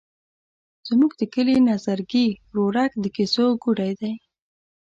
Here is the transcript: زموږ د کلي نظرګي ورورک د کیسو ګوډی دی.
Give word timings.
زموږ 0.87 1.11
د 1.19 1.21
کلي 1.33 1.55
نظرګي 1.69 2.27
ورورک 2.53 2.91
د 3.03 3.05
کیسو 3.15 3.45
ګوډی 3.63 3.91
دی. 4.01 4.13